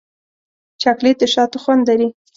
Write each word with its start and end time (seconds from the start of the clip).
چاکلېټ 0.81 1.17
د 1.21 1.23
شاتو 1.33 1.57
خوند 1.63 1.83
لري. 1.89 2.07